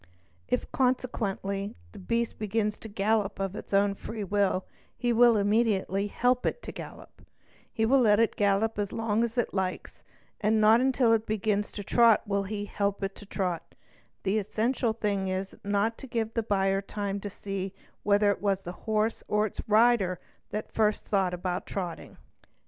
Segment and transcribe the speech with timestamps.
[0.47, 4.65] If, consequently,_ the beast begins to gallop of its own free will,
[4.97, 7.21] he will immediately help it i to gallop;
[7.71, 10.01] he will let it gallop as long as it likes,
[10.39, 13.75] and not till it begins to trot will he help it to trot;
[14.23, 17.71] the essential thing is not to give the buyer time to see
[18.01, 22.17] whether it was the horse or its rider that first thought about trotting.